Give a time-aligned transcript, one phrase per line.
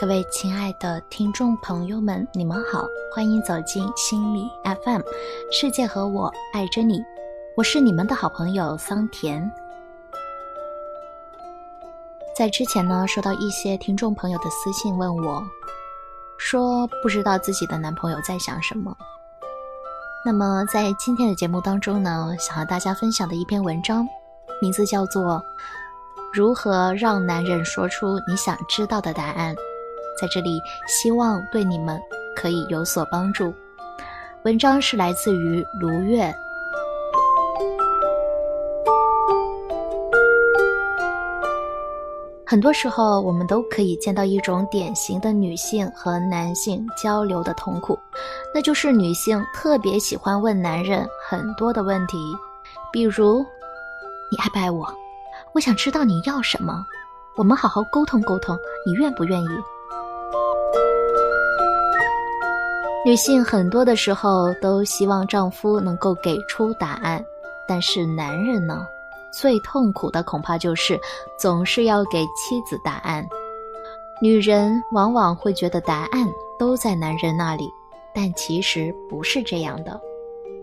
[0.00, 5.02] 各位亲爱的听众朋友们，你们好，欢迎走进心理 FM，
[5.52, 7.04] 世界和我爱着你，
[7.54, 9.52] 我是你们的好朋友桑田。
[12.34, 15.44] 在之前呢，收到一些听众朋友的私信问我，
[16.38, 18.96] 说不知道自己的男朋友在想什么。
[20.24, 24.08] 那么在今天的节目当中呢，想和大家分享的一篇文章，
[24.62, 25.34] 名字叫做
[26.32, 29.54] 《如何让男人说出你想知道的答案》。
[30.18, 32.00] 在这里，希望对你们
[32.36, 33.52] 可以有所帮助。
[34.44, 36.34] 文章是来自于卢月。
[42.46, 47.96] 很多时候，我们都可以见到一种典型的女性和男性交流的痛苦，
[48.52, 52.18] 那就是女性特别喜欢问男人很多的问题，
[52.92, 53.38] 比如
[54.32, 54.92] ：“你爱不爱我？
[55.52, 56.84] 我想知道你要什么。
[57.36, 59.48] 我们好好沟通沟通，你愿不愿意？”
[63.02, 67.24] 女性很多的时候都希望丈夫能够给出答案，
[67.66, 68.86] 但是男人呢？
[69.32, 71.00] 最痛苦的恐怕就是
[71.38, 73.26] 总是要给妻子答案。
[74.20, 76.28] 女人往往会觉得答案
[76.58, 77.70] 都在男人那里，
[78.14, 79.98] 但其实不是这样的。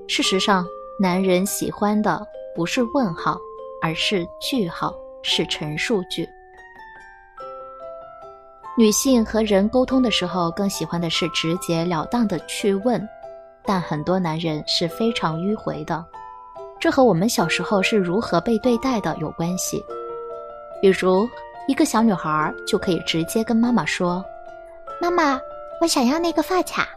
[0.08, 0.64] 事实上，
[1.00, 2.24] 男人喜欢的
[2.56, 3.36] 不是问号，
[3.82, 4.94] 而是句号，
[5.24, 6.28] 是陈述句。
[8.80, 13.10] 女性和人沟通的时候，更喜欢的是直截了当的去问，
[13.64, 16.06] 但很多男人是非常迂回的。
[16.80, 19.84] 这和我们小时候是如何被对待的有关系。
[20.80, 21.28] 比如，
[21.68, 24.24] 一个小女孩就可以直接跟妈妈说
[25.02, 25.40] ：“妈妈，
[25.82, 26.88] 我想要那个发卡。”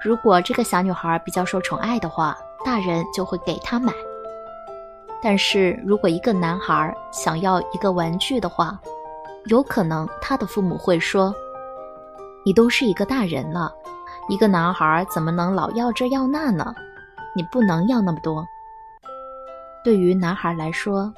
[0.00, 3.92] 如果这个小女孩比较受宠爱的话，大人就会给她买。
[5.20, 8.80] 但是如果一个男孩想要一个玩具的话，
[9.46, 11.34] 有可能他的父母会说
[12.44, 13.72] ：“你都是一个大人了，
[14.28, 16.74] 一个男孩怎么能老要这要那呢？”
[17.34, 18.44] 你不能要那么多。
[19.82, 21.10] 对于男孩来说，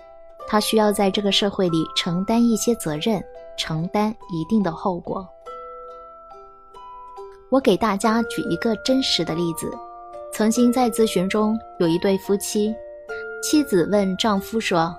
[0.46, 3.20] 他需要在这个社会里承担一些责任，
[3.56, 5.28] 承担一定的后果。
[7.50, 9.68] 我给大家举一个真实的例子：
[10.32, 12.72] 曾经在咨询中有一对夫妻，
[13.42, 14.96] 妻子问丈夫说：“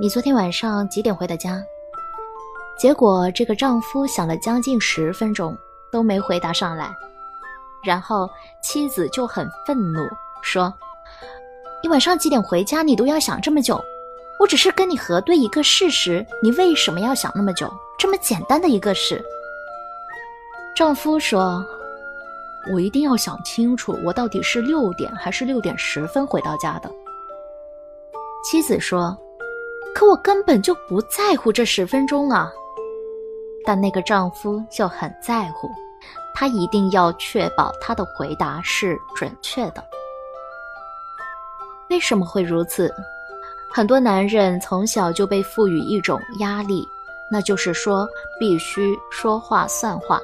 [0.00, 1.62] 你昨天晚上几点回的家？”
[2.78, 5.56] 结果这个丈夫想了将近十分钟
[5.90, 6.94] 都没回答上来。
[7.84, 8.30] 然后
[8.62, 10.08] 妻子就很愤怒，
[10.40, 10.72] 说
[11.82, 12.82] ：“你晚上几点回家？
[12.82, 13.82] 你都要想这么久。
[14.38, 17.72] 我只是跟你核对一个事实，你为什么要想那么久？
[17.98, 19.20] 这么简单的一个事。”
[20.74, 21.64] 丈夫说
[22.72, 26.90] ：“我一定要想清楚，我到底是六点还是六点十分回到家的。”
[28.44, 29.16] 妻子说
[29.92, 32.50] ：“可我根本就不在乎这十分钟啊。”
[33.64, 35.70] 但那个丈夫就很在乎。
[36.34, 39.84] 他一定要确保他的回答是准确的。
[41.90, 42.92] 为什么会如此？
[43.70, 46.88] 很多男人从小就被赋予一种压力，
[47.30, 48.08] 那就是说
[48.40, 50.18] 必须说话算话，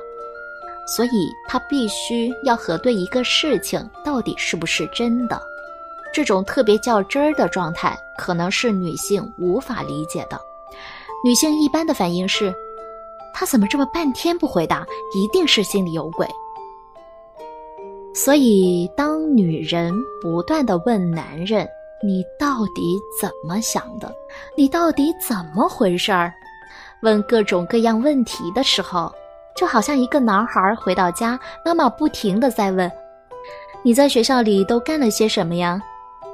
[0.86, 5.40] 所以他必须要核对一个事情到底是不是真的。
[6.12, 10.40] 这种特别较真儿的状态，可能是女性无法理解的。
[11.22, 12.54] 女性一般的反应是。
[13.38, 14.84] 他怎么这么半天不回答？
[15.14, 16.26] 一定是心里有鬼。
[18.12, 21.64] 所以，当女人不断的问男人
[22.04, 24.12] ：“你到底怎么想的？
[24.56, 26.34] 你到底怎么回事儿？”
[27.02, 29.08] 问各种各样问题的时候，
[29.54, 32.90] 就好像一个男孩回到家，妈妈不停的在问
[33.84, 35.80] ：“你在学校里都干了些什么呀？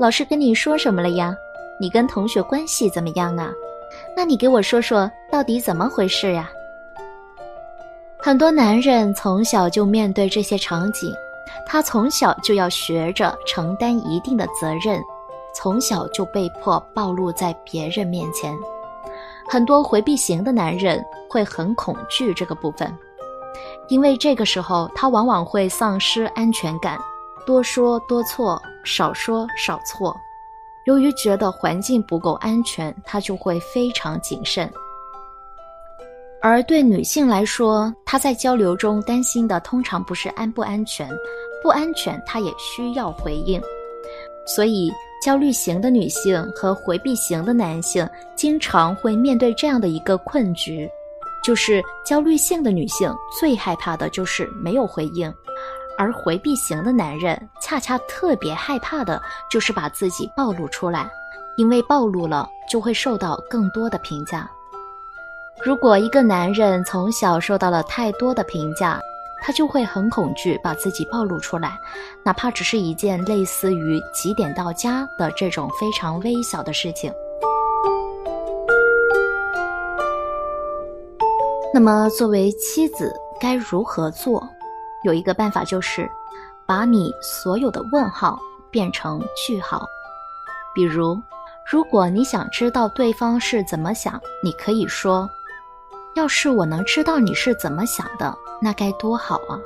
[0.01, 1.37] 老师跟你说什么了呀？
[1.79, 3.53] 你跟同学关系怎么样啊？
[4.17, 6.51] 那你给我说说，到底怎么回事呀？”
[8.25, 11.13] 很多男人从小就面对这些场景，
[11.67, 14.99] 他从小就要学着承担一定的责任，
[15.55, 18.57] 从小就被迫暴露在别人面前。
[19.47, 22.91] 很多回避型的男人会很恐惧这个部分，
[23.89, 26.99] 因为这个时候他往往会丧失安全感，
[27.45, 30.17] 多说多错，少说少错。
[30.87, 34.73] 由于觉得环境不够安全，他就会非常谨慎。
[36.47, 41.09] 而对女性来说，她在交流中担心的通常不是安不安全，
[41.63, 43.59] 不安全她也需要回应。
[44.47, 44.93] 所以，
[45.23, 48.07] 焦虑型的女性和回避型的男性
[48.37, 50.87] 经常会面对这样的一个困局，
[51.43, 53.11] 就是焦虑性的女性
[53.41, 55.33] 最害怕的就是没有回应，
[55.97, 59.19] 而回避型的男人恰恰特别害怕的
[59.51, 61.11] 就是把自己暴露出来，
[61.57, 64.47] 因为暴露了就会受到更多的评价。
[65.63, 69.01] 如果一个男人从小受到了太多的评价，
[69.43, 71.79] 他就会很恐惧把自己暴露出来，
[72.25, 77.13] 哪怕只是一件类似于几点到家的这种非常微小的事情。
[81.73, 84.47] 那么，作为妻子该如何做？
[85.05, 86.11] 有一个办法就是，
[86.67, 88.39] 把你所有的问号
[88.71, 89.87] 变成句号。
[90.75, 91.21] 比如，
[91.71, 95.29] 如果你想知道对方是怎么想，你可以说
[96.15, 99.59] ：“要是我能知道你是怎么想的，那该多好啊！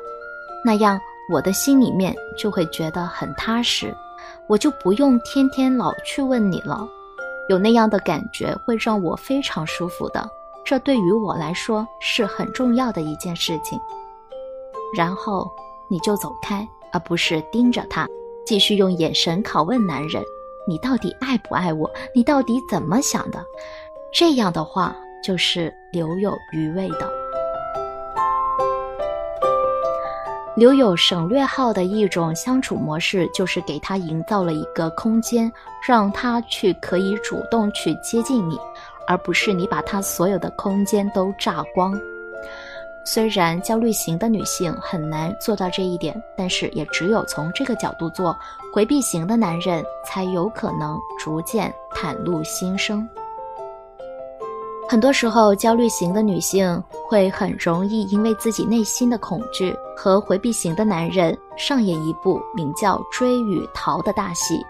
[0.64, 0.98] 那样
[1.30, 3.94] 我的心里面就会觉得很踏实，
[4.46, 6.88] 我就不用天天老去问你了。
[7.48, 10.28] 有那样的感觉会让我非常舒服的。”
[10.64, 13.80] 这对于我来说是很重要的一件事情。
[14.94, 15.50] 然后
[15.88, 18.06] 你就走开，而不是盯着他，
[18.44, 20.22] 继续用眼神拷问男人
[20.68, 21.90] ：“你到底爱不爱我？
[22.14, 23.42] 你到底怎么想的？”
[24.12, 27.10] 这样的话就是留有余味的。
[30.56, 35.52] 留有省略号的一种相处模式，就是给他营造了一个空间，
[35.86, 38.58] 让他去可以主动去接近你。
[39.06, 41.98] 而不是你把他所有的空间都炸光。
[43.04, 48.36] 虽然焦虑型的女性很难做到这一点，但是也只有从这个角度做，
[48.70, 53.08] 回避型的男人才有可能逐渐袒露心声。
[54.90, 64.64] 很多时候，焦虑型的女性会很容易因为自己内心的恐惧和回避型的男人上演一部名叫“追与逃”的大戏，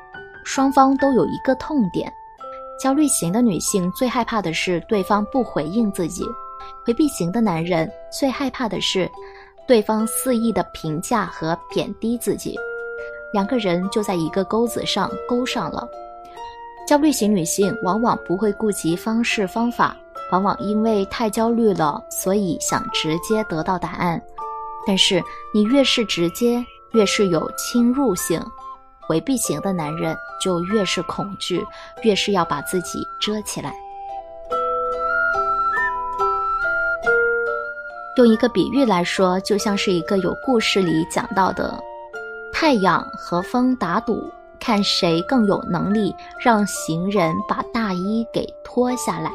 [0.45, 2.13] 双方都有一个痛点。
[2.83, 6.25] 焦虑型的女性最害怕的是对方不回应自己，
[6.85, 9.09] 回避型的男人最害怕的是
[9.69, 12.57] 对方肆意的评价和贬低自己，
[13.33, 15.89] 两个人就在一个钩子上勾上了。
[16.89, 19.95] 焦虑型女性往往不会顾及方式方法，
[20.31, 24.23] 往往因为太焦虑了，所以想直接得到答案。
[24.87, 25.23] 但是
[25.53, 28.43] 你越是直接，越是有侵入性。
[29.01, 31.65] 回避型的男人就越是恐惧，
[32.03, 33.75] 越是要把自己遮起来。
[38.17, 41.83] 用一个比喻来说，就像是一个有故事里讲到的
[42.53, 49.31] 太阳和风打赌，看谁更有能力让行人把大衣给脱下来。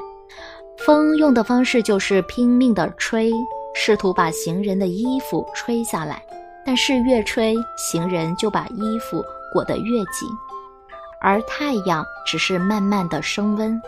[0.78, 3.32] 风用的方式就是拼命的吹，
[3.76, 6.22] 试图把行人的衣服吹下来，
[6.66, 9.24] 但是越吹，行人就把衣服。
[9.54, 10.28] 裹得越紧，
[11.22, 13.80] 而太阳只是慢慢的升温，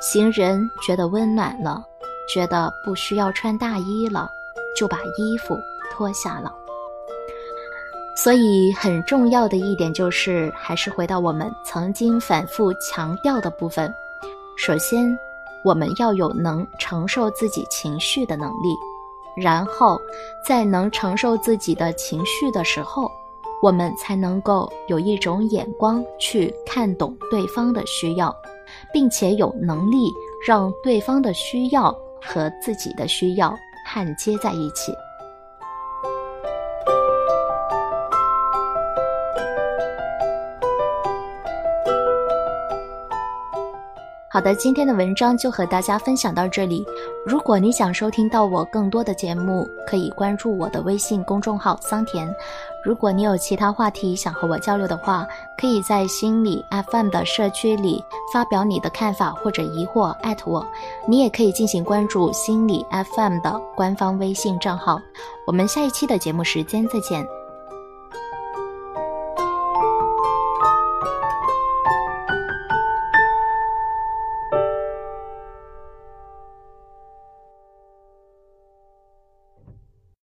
[0.00, 1.84] 行人觉得温暖了，
[2.26, 4.30] 觉得不需要穿大衣了，
[4.74, 5.58] 就把衣服
[5.92, 6.50] 脱下了。
[8.16, 13.94] 所以很重要的一点就是，还是回到我们曾经反复强调的部分：
[14.56, 15.14] 首先，
[15.64, 18.74] 我们要有能承受自己情绪的能力，
[19.36, 19.98] 然后
[20.46, 23.10] 在能承受自己的情绪的时候。
[23.62, 28.34] 我们才能够有一种眼光去看懂对方的需要，
[28.90, 30.10] 并且有能力
[30.46, 33.54] 让对方的需要和自己的需要
[33.86, 34.94] 焊接在一起。
[44.32, 46.86] 好的，今天的文章就和大家分享到这里。
[47.26, 52.32] 如果你想收听到我更多的节目，可以关注我的微信公众号桑田。
[52.84, 55.26] 如果你有其他话题想和我交流的话，
[55.58, 60.64] 可以在心理 FM 的社区里发表你的看法或者疑惑，艾特我。
[61.08, 65.00] 你也可以进行关注心理 FM 的官方微信账号。
[65.44, 67.26] 我们下一期的节目时间再见。